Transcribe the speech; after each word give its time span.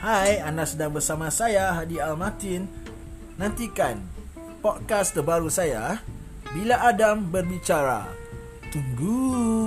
Hai, 0.00 0.40
anda 0.40 0.64
sedang 0.64 0.96
bersama 0.96 1.28
saya 1.28 1.76
Hadi 1.76 2.00
Almatin. 2.00 2.64
Nantikan 3.36 4.00
podcast 4.64 5.12
terbaru 5.12 5.52
saya 5.52 6.00
Bila 6.56 6.80
Adam 6.88 7.28
berbicara. 7.28 8.08
Tunggu. 8.72 9.59